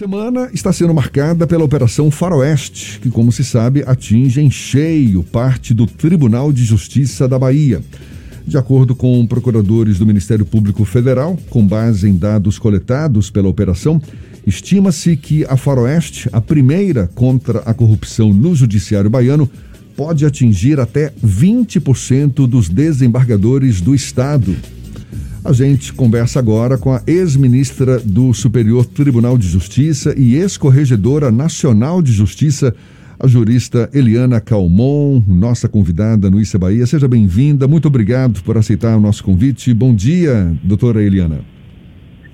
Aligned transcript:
semana 0.00 0.48
está 0.54 0.72
sendo 0.72 0.94
marcada 0.94 1.46
pela 1.46 1.62
Operação 1.62 2.10
Faroeste, 2.10 2.98
que, 3.00 3.10
como 3.10 3.30
se 3.30 3.44
sabe, 3.44 3.84
atinge 3.86 4.40
em 4.40 4.50
cheio 4.50 5.22
parte 5.22 5.74
do 5.74 5.86
Tribunal 5.86 6.54
de 6.54 6.64
Justiça 6.64 7.28
da 7.28 7.38
Bahia. 7.38 7.82
De 8.46 8.56
acordo 8.56 8.96
com 8.96 9.26
procuradores 9.26 9.98
do 9.98 10.06
Ministério 10.06 10.46
Público 10.46 10.86
Federal, 10.86 11.38
com 11.50 11.66
base 11.66 12.08
em 12.08 12.16
dados 12.16 12.58
coletados 12.58 13.28
pela 13.28 13.50
operação, 13.50 14.00
estima-se 14.46 15.18
que 15.18 15.44
a 15.44 15.54
Faroeste, 15.54 16.30
a 16.32 16.40
primeira 16.40 17.06
contra 17.14 17.58
a 17.58 17.74
corrupção 17.74 18.32
no 18.32 18.54
Judiciário 18.54 19.10
Baiano, 19.10 19.50
pode 19.94 20.24
atingir 20.24 20.80
até 20.80 21.12
20% 21.22 22.46
dos 22.46 22.70
desembargadores 22.70 23.82
do 23.82 23.94
Estado. 23.94 24.56
A 25.42 25.54
gente 25.54 25.94
conversa 25.94 26.38
agora 26.38 26.76
com 26.76 26.92
a 26.92 27.00
ex-ministra 27.06 27.98
do 27.98 28.34
Superior 28.34 28.84
Tribunal 28.84 29.38
de 29.38 29.48
Justiça 29.48 30.14
e 30.14 30.34
ex-corregedora 30.34 31.30
nacional 31.30 32.02
de 32.02 32.12
Justiça, 32.12 32.76
a 33.18 33.26
jurista 33.26 33.88
Eliana 33.94 34.38
Calmon, 34.38 35.22
nossa 35.26 35.66
convidada 35.66 36.30
no 36.30 36.38
Issa 36.38 36.58
Bahia. 36.58 36.84
Seja 36.84 37.08
bem-vinda, 37.08 37.66
muito 37.66 37.88
obrigado 37.88 38.42
por 38.42 38.58
aceitar 38.58 38.94
o 38.98 39.00
nosso 39.00 39.24
convite. 39.24 39.72
Bom 39.72 39.94
dia, 39.94 40.52
doutora 40.62 41.02
Eliana. 41.02 41.40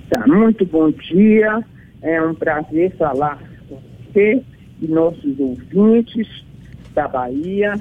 Tá, 0.09 0.27
muito 0.27 0.65
bom 0.65 0.91
dia, 0.91 1.63
é 2.01 2.21
um 2.21 2.35
prazer 2.35 2.93
falar 2.97 3.41
com 3.69 3.79
você 4.11 4.43
e 4.81 4.87
nossos 4.89 5.39
ouvintes 5.39 6.27
da 6.93 7.07
Bahia. 7.07 7.73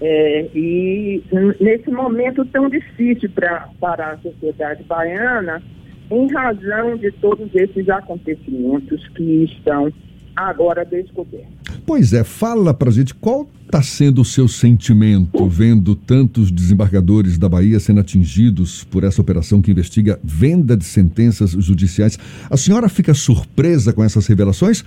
É, 0.00 0.48
e 0.54 1.22
nesse 1.60 1.90
momento 1.90 2.44
tão 2.46 2.68
difícil 2.68 3.30
pra, 3.30 3.68
para 3.80 4.12
a 4.12 4.18
sociedade 4.18 4.82
baiana, 4.84 5.62
em 6.10 6.30
razão 6.32 6.96
de 6.96 7.10
todos 7.12 7.48
esses 7.54 7.88
acontecimentos 7.88 9.06
que 9.08 9.44
estão 9.44 9.92
agora 10.36 10.84
descobertos. 10.84 11.54
Pois 11.86 12.12
é, 12.12 12.24
fala 12.24 12.72
pra 12.72 12.90
gente 12.90 13.14
qual 13.14 13.48
está 13.64 13.82
sendo 13.82 14.22
o 14.22 14.24
seu 14.24 14.48
sentimento 14.48 15.46
vendo 15.48 15.94
tantos 15.94 16.50
desembargadores 16.50 17.38
da 17.38 17.48
Bahia 17.48 17.78
sendo 17.78 18.00
atingidos 18.00 18.84
por 18.84 19.04
essa 19.04 19.20
operação 19.20 19.60
que 19.60 19.70
investiga 19.70 20.18
venda 20.22 20.76
de 20.76 20.84
sentenças 20.84 21.50
judiciais. 21.52 22.18
A 22.50 22.56
senhora 22.56 22.88
fica 22.88 23.12
surpresa 23.14 23.92
com 23.92 24.02
essas 24.02 24.26
revelações? 24.26 24.84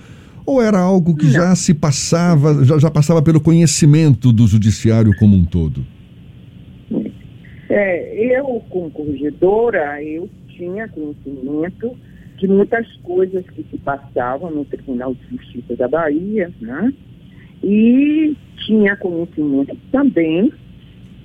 Ou 0.48 0.62
era 0.62 0.80
algo 0.80 1.14
que 1.14 1.26
Não. 1.26 1.32
já 1.34 1.56
se 1.56 1.74
passava, 1.74 2.64
já, 2.64 2.80
já 2.80 2.90
passava 2.90 3.22
pelo 3.22 3.42
conhecimento 3.42 4.32
do 4.32 4.48
judiciário 4.48 5.14
como 5.20 5.36
um 5.36 5.44
todo? 5.44 5.86
É, 7.70 8.40
eu, 8.40 8.64
como 8.70 8.90
corregedora, 8.90 10.02
eu 10.02 10.30
tinha 10.48 10.88
conhecimento 10.88 11.92
de 12.38 12.48
muitas 12.48 12.88
coisas 13.04 13.44
que 13.50 13.66
se 13.70 13.78
passavam 13.80 14.50
no 14.50 14.64
Tribunal 14.64 15.14
de 15.16 15.36
Justiça 15.36 15.76
da 15.76 15.90
Bahia, 15.90 16.50
né? 16.62 16.94
E 17.62 18.34
tinha 18.66 18.96
conhecimento 18.96 19.76
também 19.92 20.54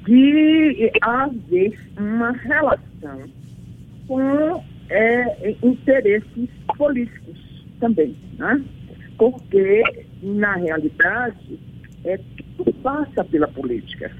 de 0.04 0.90
haver 1.00 1.78
uma 1.96 2.32
relação 2.32 3.20
com 4.08 4.64
é, 4.90 5.54
interesses 5.62 6.48
políticos 6.76 7.38
também, 7.78 8.16
né? 8.36 8.60
Porque, 9.18 9.82
na 10.22 10.56
realidade, 10.56 11.58
é, 12.04 12.18
tudo 12.56 12.72
passa 12.74 13.24
pela 13.24 13.48
política. 13.48 14.10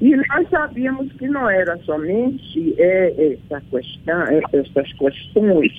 E 0.00 0.14
nós 0.14 0.48
sabíamos 0.48 1.12
que 1.14 1.26
não 1.26 1.50
era 1.50 1.76
somente 1.78 2.74
é, 2.78 3.34
essa 3.34 3.60
questão, 3.62 4.22
é, 4.22 4.40
essas 4.52 4.92
questões 4.92 5.72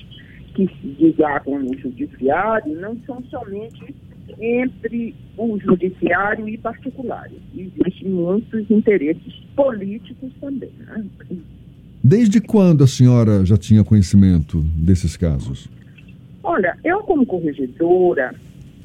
que 0.54 0.66
se 0.66 0.86
desagam 0.98 1.60
no 1.60 1.78
judiciário, 1.78 2.78
não 2.78 2.96
são 3.06 3.22
somente 3.30 3.94
entre 4.38 5.14
o 5.36 5.58
judiciário 5.58 6.48
e 6.48 6.58
particulares. 6.58 7.38
Existem 7.56 8.10
muitos 8.10 8.70
interesses 8.70 9.34
políticos 9.56 10.30
também. 10.40 10.70
Né? 10.78 11.04
Desde 12.02 12.40
quando 12.40 12.84
a 12.84 12.86
senhora 12.86 13.44
já 13.44 13.56
tinha 13.56 13.84
conhecimento 13.84 14.60
desses 14.76 15.16
casos? 15.16 15.68
Olha, 16.42 16.76
eu 16.84 17.00
como 17.00 17.26
corregedora, 17.26 18.34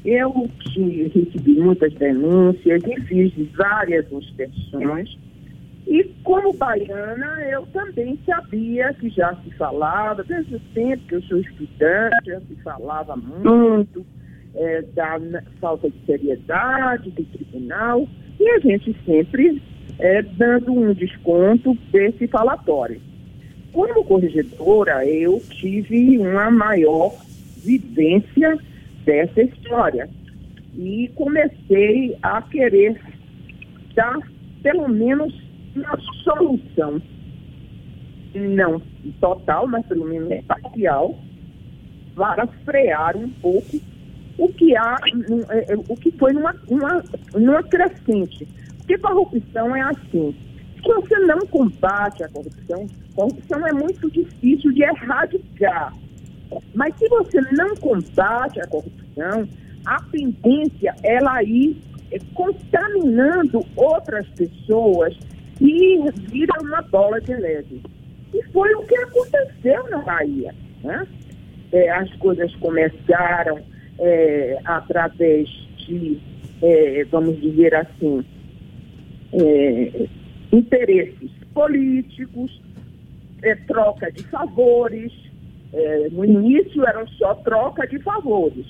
eu 0.04 0.48
que 0.60 1.10
recebi 1.14 1.58
muitas 1.58 1.92
denúncias 1.94 2.82
e 2.84 3.00
fiz 3.02 3.52
várias 3.56 4.10
inspeções. 4.12 5.18
E 5.86 6.04
como 6.24 6.52
baiana, 6.52 7.40
eu 7.48 7.64
também 7.66 8.18
sabia 8.26 8.92
que 8.94 9.08
já 9.08 9.34
se 9.36 9.50
falava, 9.52 10.24
desde 10.24 10.56
o 10.56 10.60
tempo 10.74 11.06
que 11.06 11.14
eu 11.14 11.22
sou 11.22 11.38
estudante, 11.38 12.26
já 12.26 12.40
se 12.40 12.56
falava 12.62 13.16
muito 13.16 14.04
é, 14.54 14.82
da 14.94 15.18
falta 15.60 15.88
de 15.88 15.96
seriedade 16.04 17.10
do 17.10 17.24
tribunal, 17.24 18.06
e 18.38 18.48
a 18.50 18.58
gente 18.58 18.96
sempre 19.04 19.62
é, 19.98 20.22
dando 20.22 20.72
um 20.72 20.92
desconto 20.92 21.74
desse 21.92 22.26
falatório. 22.26 23.00
Como 23.72 24.04
corregedora, 24.04 25.06
eu 25.06 25.40
tive 25.50 26.18
uma 26.18 26.50
maior 26.50 27.12
vivência 27.66 28.58
dessa 29.04 29.42
história. 29.42 30.08
E 30.74 31.10
comecei 31.14 32.16
a 32.22 32.40
querer 32.42 33.00
dar, 33.94 34.18
pelo 34.62 34.88
menos, 34.88 35.34
uma 35.74 35.98
solução. 36.22 37.02
Não 38.34 38.80
total, 39.20 39.66
mas 39.66 39.86
pelo 39.86 40.06
menos 40.06 40.44
parcial, 40.44 41.18
para 42.14 42.46
frear 42.64 43.16
um 43.16 43.28
pouco 43.28 43.80
o 44.38 44.48
que 44.48 44.76
há, 44.76 44.96
é, 45.50 45.72
é, 45.72 45.76
o 45.76 45.96
que 45.96 46.10
foi 46.12 46.32
numa, 46.32 46.54
uma, 46.68 47.02
numa 47.34 47.62
crescente. 47.62 48.46
Porque 48.78 48.98
corrupção 48.98 49.74
é 49.74 49.80
assim. 49.80 50.34
Se 50.76 50.92
você 50.92 51.18
não 51.20 51.40
combate 51.46 52.22
a 52.22 52.28
corrupção, 52.28 52.86
corrupção 53.14 53.66
é 53.66 53.72
muito 53.72 54.10
difícil 54.10 54.72
de 54.72 54.82
erradicar. 54.82 55.92
Mas 56.74 56.96
se 56.96 57.08
você 57.08 57.40
não 57.52 57.74
combate 57.76 58.60
a 58.60 58.66
corrupção, 58.66 59.48
a 59.84 60.02
tendência 60.10 60.94
é 61.02 61.16
ela 61.16 61.42
ir 61.42 61.80
contaminando 62.34 63.64
outras 63.76 64.26
pessoas 64.30 65.16
e 65.60 65.98
vira 66.30 66.52
uma 66.60 66.82
bola 66.82 67.20
de 67.20 67.34
neve. 67.34 67.82
E 68.34 68.42
foi 68.52 68.74
o 68.74 68.82
que 68.82 68.96
aconteceu 68.96 69.88
na 69.90 69.98
Bahia. 69.98 70.54
Né? 70.82 71.06
É, 71.72 71.90
as 71.90 72.12
coisas 72.16 72.54
começaram 72.56 73.60
é, 73.98 74.58
através 74.64 75.48
de, 75.78 76.18
é, 76.62 77.04
vamos 77.10 77.40
dizer 77.40 77.74
assim, 77.74 78.24
é, 79.32 80.06
interesses 80.52 81.30
políticos, 81.54 82.62
é, 83.42 83.54
troca 83.54 84.10
de 84.12 84.22
favores, 84.24 85.12
é, 85.72 86.08
no 86.10 86.24
início 86.24 86.86
eram 86.86 87.06
só 87.08 87.34
troca 87.36 87.86
de 87.86 87.98
favores, 88.00 88.66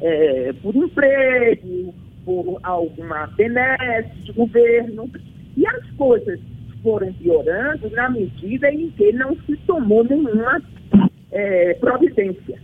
é, 0.00 0.52
por 0.62 0.74
emprego, 0.74 1.94
por 2.24 2.58
alguma 2.62 3.26
benesse 3.28 4.14
de 4.24 4.32
governo, 4.32 5.10
e 5.56 5.66
as 5.66 5.90
coisas 5.92 6.38
foram 6.82 7.12
piorando 7.14 7.90
na 7.90 8.10
medida 8.10 8.70
em 8.70 8.90
que 8.90 9.12
não 9.12 9.36
se 9.46 9.56
tomou 9.66 10.04
nenhuma 10.04 10.62
é, 11.32 11.74
providência. 11.74 12.60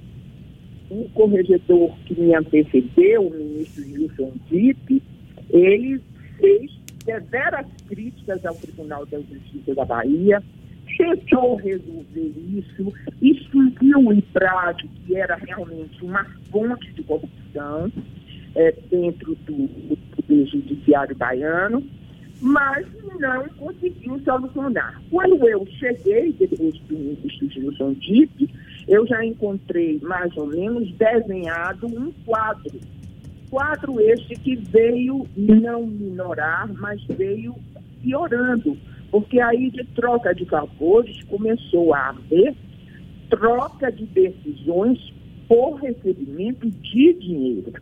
O 0.91 1.09
corregedor 1.15 1.91
que 2.05 2.21
me 2.21 2.34
antecedeu, 2.34 3.27
o 3.27 3.31
ministro 3.31 3.83
Gilson 3.83 4.33
Dipp, 4.50 5.03
ele 5.50 6.00
fez 6.39 6.71
severas 7.05 7.67
críticas 7.89 8.44
ao 8.44 8.55
Tribunal 8.55 9.06
da 9.06 9.19
Justiça 9.19 9.75
da 9.75 9.84
Bahia, 9.84 10.43
tentou 10.97 11.56
resolver 11.56 12.32
isso, 12.54 12.92
extinguiu 13.20 13.98
o 13.98 14.12
IPRAD, 14.12 14.88
que 15.06 15.16
era 15.16 15.36
realmente 15.36 16.04
uma 16.04 16.25
fonte 16.50 16.92
de 16.92 17.03
corrupção 17.03 17.90
é, 18.55 18.72
dentro 18.90 19.34
do, 19.46 19.96
do 20.28 20.46
judiciário 20.46 21.17
baiano, 21.17 21.82
mas 22.40 22.87
não 23.19 23.49
conseguiu 23.50 24.20
solucionar. 24.25 25.00
Quando 25.11 25.49
eu 25.49 25.67
cheguei, 25.78 26.32
depois 26.32 26.76
do 26.81 26.94
ministro 26.99 27.49
Gilson 27.50 27.94
eu 28.88 29.06
já 29.06 29.25
encontrei 29.25 30.00
mais 30.02 30.37
ou 30.37 30.46
menos 30.46 30.93
desenhado 30.94 31.87
um 31.87 32.12
quadro. 32.25 32.81
Quadro 33.49 34.00
este 34.00 34.34
que 34.37 34.56
veio 34.56 35.26
não 35.37 35.87
minorar, 35.87 36.69
mas 36.72 37.00
veio 37.05 37.55
piorando 38.02 38.76
porque 39.12 39.38
aí 39.38 39.70
de 39.70 39.85
troca 39.94 40.35
de 40.35 40.47
favores 40.47 41.23
começou 41.25 41.94
a 41.94 42.09
haver 42.09 42.55
troca 43.29 43.93
de 43.93 44.06
decisões 44.06 44.99
por 45.47 45.75
recebimento 45.75 46.69
de 46.70 47.12
dinheiro. 47.14 47.73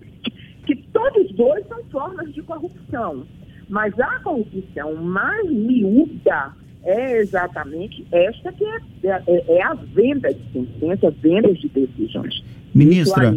Que 0.66 0.74
todos 0.92 1.32
dois 1.34 1.66
são 1.68 1.82
formas 1.84 2.34
de 2.34 2.42
corrupção. 2.42 3.24
Mas 3.68 3.98
a 4.00 4.18
corrupção 4.18 4.96
mais 4.96 5.48
miúda 5.48 6.52
é 6.82 7.18
exatamente 7.18 8.04
esta 8.10 8.52
que 8.52 8.64
é, 8.64 8.78
é, 9.04 9.56
é 9.56 9.62
a 9.62 9.74
venda 9.74 10.34
de 10.34 10.42
sentença, 10.52 11.10
vendas 11.22 11.58
de 11.58 11.68
decisões. 11.68 12.44
Ministra, 12.74 13.32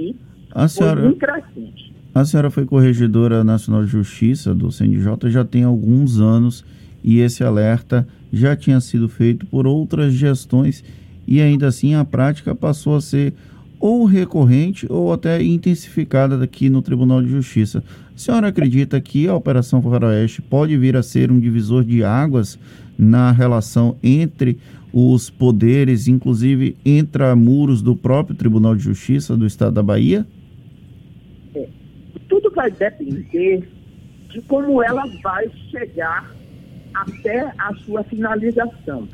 a 0.52 0.68
senhora, 0.68 1.16
a 2.16 2.26
senhora 2.26 2.50
foi 2.50 2.66
corregedora 2.66 3.44
nacional 3.44 3.84
de 3.84 3.92
justiça 3.92 4.56
do 4.56 4.72
CNJ 4.72 5.30
já 5.30 5.46
tem 5.46 5.64
alguns 5.64 6.20
anos 6.20 6.66
e 7.04 7.20
esse 7.20 7.44
alerta 7.44 8.08
já 8.32 8.56
tinha 8.56 8.80
sido 8.80 9.10
feito 9.10 9.46
por 9.46 9.68
outras 9.68 10.14
gestões 10.14 10.84
e 11.28 11.42
ainda 11.42 11.68
assim 11.68 11.94
a 11.94 12.06
prática 12.06 12.56
passou 12.56 12.96
a 12.96 13.02
ser 13.02 13.34
ou 13.80 14.06
recorrente 14.06 14.88
ou 14.90 15.12
até 15.12 15.44
intensificada 15.44 16.42
aqui 16.42 16.70
no 16.70 16.82
Tribunal 16.82 17.22
de 17.22 17.28
Justiça. 17.28 17.84
A 18.16 18.18
senhora 18.18 18.48
acredita 18.48 19.02
que 19.02 19.28
a 19.28 19.36
Operação 19.36 19.82
Faroeste 19.82 20.42
pode 20.42 20.78
vir 20.78 20.96
a 20.96 21.04
ser 21.04 21.30
um 21.30 21.40
divisor 21.40 21.84
de 21.84 22.02
águas 22.04 22.58
na 22.98 23.32
relação 23.32 23.98
entre 24.02 24.58
os 24.94 25.30
poderes, 25.30 26.08
inclusive 26.08 26.78
entre 26.86 27.36
muros 27.36 27.82
do 27.82 27.96
próprio 27.96 28.36
Tribunal 28.36 28.76
de 28.76 28.84
Justiça 28.84 29.36
do 29.36 29.46
Estado 29.46 29.74
da 29.74 29.84
Bahia? 29.84 30.26
É, 31.54 31.68
tudo 32.30 32.52
vai 32.52 32.72
depender 32.72 33.68
de 34.30 34.42
como 34.44 34.82
ela 34.82 35.04
vai 35.22 35.50
chegar 35.72 36.34
até 36.94 37.52
a 37.58 37.74
sua 37.86 38.04
finalização. 38.04 39.08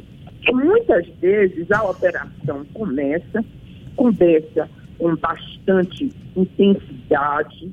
Muitas 0.51 1.07
vezes 1.19 1.69
a 1.71 1.83
operação 1.83 2.65
começa 2.73 3.43
conversa 3.99 4.69
com 4.97 5.13
bastante 5.17 6.09
intensidade, 6.33 7.69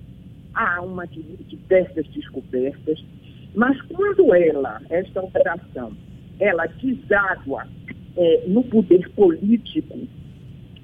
há 0.52 0.80
uma 0.82 1.06
de 1.06 1.22
diversas 1.44 2.04
descobertas, 2.08 3.04
mas 3.54 3.80
quando 3.82 4.34
ela, 4.34 4.82
esta 4.90 5.22
operação, 5.22 5.92
ela 6.40 6.66
deságua 6.66 7.64
é, 8.16 8.44
no 8.48 8.64
poder 8.64 9.08
político, 9.10 10.00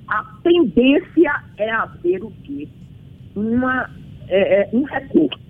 a 0.07 0.25
tendência 0.45 1.43
é 1.57 1.71
haver 1.71 2.23
o 2.23 2.31
quê? 2.45 2.69
Uma, 3.35 3.91
é, 4.29 4.63
é, 4.63 4.71
um 4.73 4.85
recurso. 4.85 5.42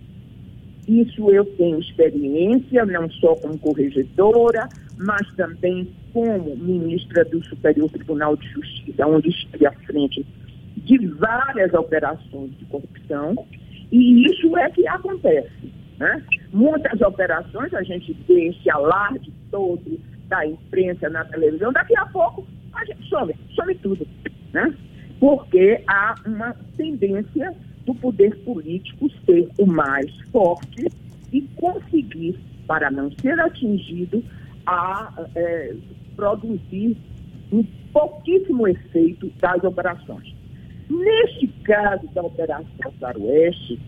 Isso 0.86 1.30
eu 1.30 1.44
tenho 1.44 1.78
experiência, 1.78 2.84
não 2.84 3.08
só 3.10 3.36
como 3.36 3.58
corregedora, 3.58 4.68
mas 4.98 5.26
também 5.36 5.88
como 6.12 6.56
ministra 6.56 7.24
do 7.24 7.42
Superior 7.44 7.88
Tribunal 7.90 8.36
de 8.36 8.48
Justiça, 8.48 9.06
onde 9.06 9.28
estive 9.28 9.66
à 9.66 9.72
frente 9.72 10.26
de 10.76 11.06
várias 11.06 11.72
operações 11.74 12.50
de 12.58 12.64
corrupção, 12.66 13.46
e 13.90 14.26
isso 14.26 14.56
é 14.56 14.70
que 14.70 14.86
acontece. 14.88 15.72
Né? 15.98 16.22
Muitas 16.52 17.00
operações, 17.00 17.72
a 17.74 17.82
gente 17.82 18.12
vê 18.26 18.48
esse 18.48 18.68
alarde 18.70 19.32
todo 19.50 20.00
da 20.28 20.46
imprensa 20.46 21.08
na 21.08 21.24
televisão, 21.26 21.72
daqui 21.72 21.96
a 21.96 22.06
pouco 22.06 22.46
a 22.74 22.84
gente 22.84 23.08
some, 23.08 23.34
some 23.54 23.74
tudo. 23.76 24.06
Né? 24.52 24.74
Porque 25.20 25.82
há 25.86 26.14
uma 26.26 26.54
tendência 26.76 27.54
do 27.84 27.94
poder 27.94 28.36
político 28.44 29.10
ser 29.24 29.48
o 29.58 29.66
mais 29.66 30.10
forte 30.30 30.86
e 31.32 31.40
conseguir, 31.56 32.38
para 32.66 32.90
não 32.90 33.10
ser 33.20 33.38
atingido, 33.40 34.22
a 34.66 35.26
é, 35.34 35.74
produzir 36.14 36.96
um 37.52 37.64
pouquíssimo 37.92 38.68
efeito 38.68 39.30
das 39.40 39.62
operações. 39.64 40.34
Neste 40.88 41.48
caso 41.64 42.06
da 42.14 42.22
Operação 42.22 42.92
Faroeste, 43.00 43.80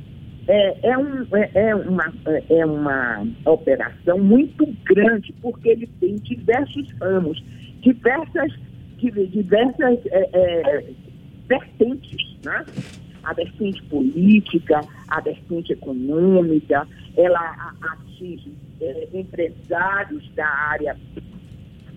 é, 0.46 0.91
é, 0.91 0.99
um, 0.99 1.26
é, 1.32 1.50
é, 1.55 1.75
uma, 1.75 2.12
é 2.50 2.67
uma 2.67 3.26
operação 3.46 4.19
muito 4.19 4.67
grande, 4.85 5.32
porque 5.41 5.70
ele 5.70 5.87
tem 6.00 6.17
diversos 6.17 6.91
ramos, 7.00 7.43
diversas, 7.81 8.52
diversas 8.99 9.99
é, 10.06 10.29
é, 10.32 10.85
vertentes, 11.49 12.37
né? 12.44 12.64
A 13.25 13.32
vertente 13.32 13.82
política, 13.85 14.81
a 15.09 15.21
vertente 15.21 15.73
econômica, 15.73 16.87
ela 17.17 17.73
atinge 17.81 18.53
é, 18.81 19.09
empresários 19.12 20.29
da 20.35 20.47
área 20.47 20.97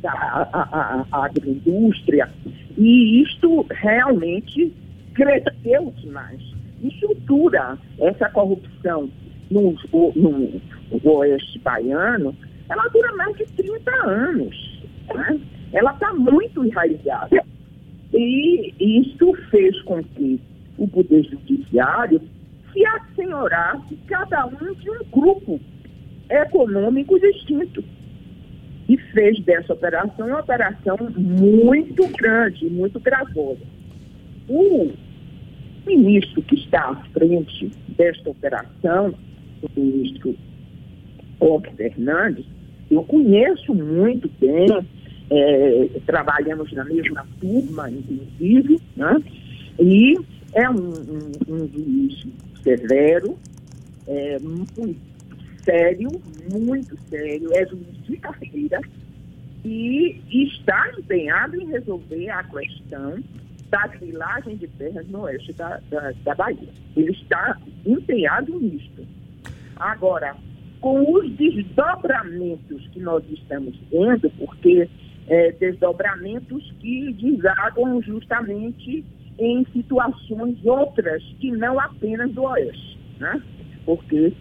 da 0.01 1.06
agroindústria, 1.12 2.29
e 2.77 3.21
isto 3.24 3.65
realmente 3.71 4.71
cresceu 5.13 5.91
demais. 5.97 6.39
Estrutura 6.83 7.77
essa 8.00 8.30
corrupção 8.30 9.09
no, 9.50 9.75
no, 10.15 10.62
no 10.91 11.12
oeste 11.12 11.57
baiano, 11.59 12.35
ela 12.69 12.88
dura 12.89 13.15
mais 13.15 13.35
de 13.38 13.45
30 13.45 13.91
anos. 14.06 14.81
Né? 15.13 15.39
Ela 15.73 15.94
está 15.94 16.13
muito 16.13 16.63
enraizada. 16.63 17.44
E 18.13 18.73
isso 18.80 19.33
fez 19.50 19.81
com 19.81 20.03
que 20.03 20.39
o 20.77 20.88
Poder 20.88 21.24
Judiciário 21.24 22.21
se 22.71 22.85
assenhorasse 22.85 23.95
cada 24.07 24.45
um 24.45 24.74
de 24.75 24.89
um 24.89 25.00
grupo 25.12 25.59
econômico 26.29 27.19
distinto. 27.19 27.83
E 28.88 28.97
fez 28.97 29.39
dessa 29.44 29.74
operação 29.74 30.27
uma 30.27 30.39
operação 30.39 30.97
muito 31.18 32.07
grande, 32.18 32.68
muito 32.68 33.00
gravosa. 33.00 33.59
O 34.47 34.91
ministro 35.85 36.41
que 36.44 36.56
está 36.56 36.91
à 36.91 36.95
frente 37.12 37.69
desta 37.89 38.30
operação, 38.30 39.13
o 39.62 39.80
ministro 39.80 40.35
Paulo 41.38 41.63
Fernandes, 41.75 42.45
eu 42.89 43.03
conheço 43.03 43.73
muito 43.73 44.30
bem, 44.39 44.68
é, 45.30 45.89
trabalhamos 46.06 46.71
na 46.71 46.85
mesma 46.85 47.25
turma, 47.41 47.89
inclusive, 47.89 48.80
né? 48.95 49.21
e 49.80 50.18
é 50.57 50.68
um, 50.71 50.75
um, 50.75 51.31
um 51.48 51.68
juiz 51.68 52.25
severo, 52.63 53.38
é, 54.07 54.39
muito 54.39 54.95
sério, 55.63 56.09
muito 56.51 56.98
sério, 57.09 57.51
é 57.54 57.65
juiz 57.68 58.04
de 58.06 58.18
carreira 58.18 58.81
e 59.63 60.19
está 60.31 60.92
empenhado 60.98 61.62
em 61.62 61.68
resolver 61.68 62.30
a 62.31 62.44
questão 62.44 63.24
da 63.69 63.86
grilagem 63.86 64.56
de 64.56 64.68
terras 64.69 65.07
no 65.09 65.21
oeste 65.21 65.54
da, 65.54 65.80
da, 65.92 66.12
da 66.24 66.33
Bahia. 66.33 66.69
Ele 66.95 67.12
está 67.12 67.56
empenhado 67.86 68.59
nisso. 68.59 69.06
Agora, 69.75 70.36
com 70.81 71.13
os 71.13 71.30
desdobramentos 71.36 72.88
que 72.88 73.00
nós 73.00 73.24
estamos 73.30 73.77
vendo, 73.92 74.27
porque 74.39 74.89
é, 75.27 75.51
desdobramentos 75.51 76.74
que 76.80 77.13
desagam 77.13 78.01
justamente 78.01 79.06
em 79.39 79.66
situações 79.74 80.57
outras 80.66 81.24
que 81.39 81.51
não 81.51 81.80
apenas 81.80 82.31
do 82.31 82.44
Oeste, 82.44 83.00
né? 83.19 83.42
Porque 83.85 84.33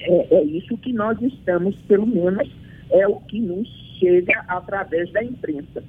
é, 0.00 0.34
é 0.34 0.44
isso 0.44 0.76
que 0.78 0.92
nós 0.92 1.20
estamos, 1.20 1.76
pelo 1.82 2.06
menos, 2.06 2.50
é 2.90 3.06
o 3.06 3.20
que 3.20 3.40
nos 3.40 3.68
chega 3.98 4.44
através 4.48 5.10
da 5.12 5.22
imprensa. 5.22 5.82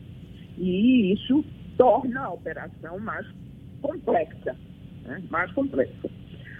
E 0.58 1.14
isso 1.14 1.44
torna 1.78 2.22
a 2.22 2.34
operação 2.34 3.00
mais 3.00 3.26
complexa, 3.82 4.56
né? 5.06 5.22
mais 5.30 5.52
complexa. 5.54 6.10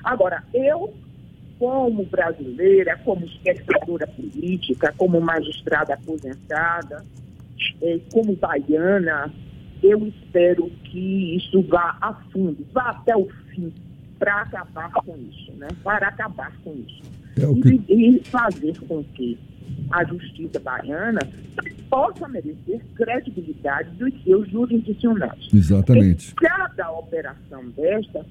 Agora, 0.04 0.44
eu, 0.54 0.94
como 1.60 2.04
brasileira, 2.06 2.98
como 3.04 3.26
espectadora 3.26 4.08
política, 4.08 4.94
como 4.98 5.22
magistrada 5.22 5.94
aposentada, 5.94 7.06
eh, 7.84 8.00
como 8.12 8.36
baiana, 8.36 9.32
eu 9.84 10.08
espero 10.08 10.70
que 10.86 11.36
isso 11.36 11.62
vá 11.64 11.98
a 12.02 12.14
fundo, 12.32 12.66
vá 12.72 12.90
até 12.90 13.16
o 13.16 13.28
fim 13.50 13.72
para 14.20 14.42
acabar 14.42 14.92
com 14.92 15.18
isso, 15.18 15.52
né? 15.54 15.68
Para 15.84 16.08
acabar 16.08 16.52
com 16.64 16.76
isso. 16.76 17.02
É 17.38 17.62
que... 17.62 17.82
e, 17.92 18.18
e 18.18 18.24
fazer 18.26 18.78
com 18.88 19.04
que 19.04 19.38
a 19.90 20.04
justiça 20.06 20.60
baiana 20.60 21.20
possa 21.90 22.28
merecer 22.28 22.82
credibilidade 22.96 23.90
dos 23.98 24.14
seus 24.24 24.50
jurisdicionais. 24.50 25.48
Exatamente. 25.54 26.34
Cada 26.36 26.92
operação 26.92 27.64
desta 27.76 28.26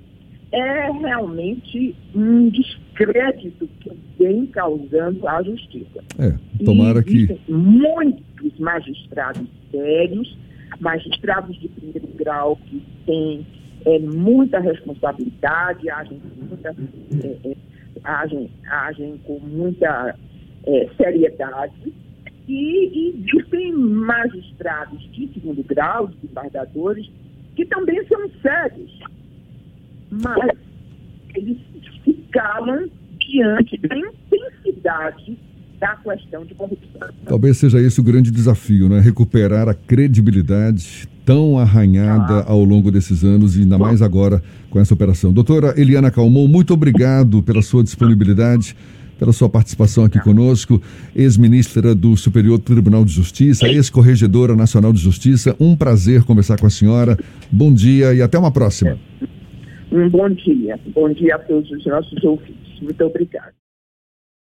é 0.52 0.90
realmente 0.90 1.94
um 2.14 2.48
descrédito 2.48 3.68
que 3.80 3.90
vem 4.18 4.46
causando 4.46 5.26
à 5.28 5.42
justiça. 5.42 6.02
É, 6.18 6.34
tomara 6.64 7.02
que. 7.02 7.38
Muitos 7.48 8.58
magistrados 8.58 9.46
sérios 9.70 10.36
magistrados 10.80 11.58
de 11.58 11.68
primeiro 11.68 12.08
grau 12.16 12.56
que 12.56 12.82
têm 13.06 13.46
é, 13.84 13.98
muita 13.98 14.58
responsabilidade, 14.58 15.88
agem, 15.90 16.20
muita, 16.48 16.70
é, 16.70 17.50
é, 17.50 17.56
agem, 18.04 18.50
agem 18.68 19.18
com 19.24 19.38
muita 19.40 20.16
é, 20.66 20.88
seriedade. 20.96 21.92
E, 22.48 23.14
existem 23.14 23.72
magistrados 23.72 25.00
de 25.12 25.28
segundo 25.32 25.62
grau, 25.62 26.08
desembargadores, 26.08 27.08
que 27.54 27.64
também 27.66 28.04
são 28.06 28.28
sérios, 28.42 28.98
mas 30.10 30.50
eles 31.34 31.58
se 32.04 32.12
calam 32.32 32.88
diante 33.18 33.76
da 33.78 33.96
intensidade 33.96 35.38
da 35.80 35.96
questão 35.96 36.44
de 36.44 36.54
corrupção. 36.54 37.08
Talvez 37.26 37.56
seja 37.56 37.80
esse 37.80 37.98
o 37.98 38.02
grande 38.02 38.30
desafio, 38.30 38.88
né? 38.88 39.00
Recuperar 39.00 39.68
a 39.68 39.74
credibilidade 39.74 41.08
tão 41.24 41.58
arranhada 41.58 42.42
ao 42.42 42.62
longo 42.62 42.90
desses 42.90 43.24
anos 43.24 43.56
e 43.56 43.62
ainda 43.62 43.78
mais 43.78 44.02
agora 44.02 44.42
com 44.68 44.78
essa 44.78 44.92
operação. 44.92 45.32
Doutora 45.32 45.74
Eliana 45.80 46.10
Calmon, 46.10 46.46
muito 46.46 46.74
obrigado 46.74 47.42
pela 47.42 47.62
sua 47.62 47.82
disponibilidade 47.82 48.76
pela 49.18 49.34
sua 49.34 49.50
participação 49.50 50.02
aqui 50.02 50.18
conosco, 50.18 50.80
ex-ministra 51.14 51.94
do 51.94 52.16
Superior 52.16 52.58
Tribunal 52.58 53.04
de 53.04 53.12
Justiça, 53.12 53.68
ex-corregedora 53.68 54.56
nacional 54.56 54.94
de 54.94 54.98
justiça. 54.98 55.54
Um 55.60 55.76
prazer 55.76 56.24
conversar 56.24 56.58
com 56.58 56.66
a 56.66 56.70
senhora. 56.70 57.18
Bom 57.52 57.70
dia 57.70 58.14
e 58.14 58.22
até 58.22 58.38
uma 58.38 58.50
próxima. 58.50 58.98
Um 59.92 60.08
bom 60.08 60.30
dia. 60.30 60.80
Bom 60.94 61.12
dia 61.12 61.34
a 61.34 61.38
todos 61.38 61.70
os 61.70 61.84
nossos 61.84 62.24
ouvintes. 62.24 62.80
Muito 62.80 63.04
obrigada. 63.04 63.59